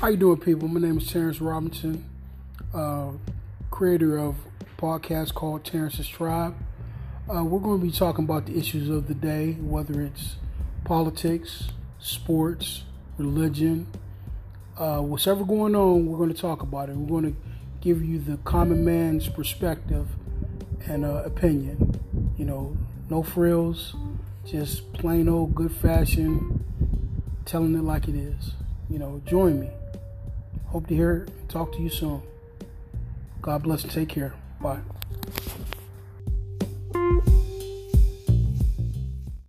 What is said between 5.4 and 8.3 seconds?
Terrence's Tribe. Uh, we're going to be talking